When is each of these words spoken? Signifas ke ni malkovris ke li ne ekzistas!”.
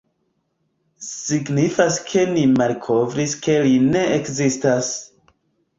Signifas 1.07 1.99
ke 2.09 2.25
ni 2.33 2.47
malkovris 2.57 3.39
ke 3.45 3.61
li 3.69 3.79
ne 3.93 4.05
ekzistas!”. 4.19 4.95